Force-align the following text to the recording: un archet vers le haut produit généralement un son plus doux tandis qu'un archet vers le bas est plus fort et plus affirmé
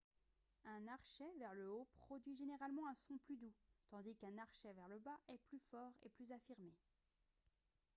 un 0.65 0.87
archet 0.91 1.31
vers 1.37 1.53
le 1.53 1.69
haut 1.69 1.87
produit 1.99 2.35
généralement 2.35 2.89
un 2.89 2.95
son 2.95 3.19
plus 3.19 3.37
doux 3.37 3.53
tandis 3.91 4.15
qu'un 4.15 4.35
archet 4.39 4.73
vers 4.73 4.87
le 4.87 4.97
bas 4.97 5.19
est 5.27 5.37
plus 5.37 5.59
fort 5.59 5.93
et 6.01 6.09
plus 6.09 6.31
affirmé 6.31 6.73